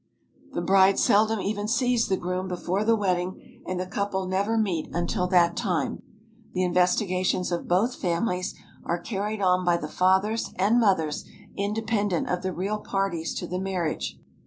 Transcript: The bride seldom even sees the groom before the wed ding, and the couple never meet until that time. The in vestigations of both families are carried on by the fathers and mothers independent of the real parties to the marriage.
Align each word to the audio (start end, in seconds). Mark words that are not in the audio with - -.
The 0.53 0.63
bride 0.63 0.97
seldom 0.97 1.39
even 1.39 1.67
sees 1.67 2.07
the 2.07 2.17
groom 2.17 2.47
before 2.47 2.83
the 2.83 2.95
wed 2.95 3.17
ding, 3.17 3.61
and 3.67 3.79
the 3.79 3.85
couple 3.85 4.25
never 4.25 4.57
meet 4.57 4.89
until 4.95 5.27
that 5.27 5.55
time. 5.55 6.01
The 6.53 6.63
in 6.63 6.73
vestigations 6.73 7.51
of 7.51 7.67
both 7.67 7.97
families 8.01 8.55
are 8.83 8.97
carried 8.97 9.43
on 9.43 9.63
by 9.63 9.77
the 9.77 9.87
fathers 9.87 10.53
and 10.55 10.79
mothers 10.79 11.23
independent 11.55 12.29
of 12.29 12.41
the 12.41 12.51
real 12.51 12.79
parties 12.79 13.35
to 13.35 13.47
the 13.47 13.59
marriage. 13.59 14.17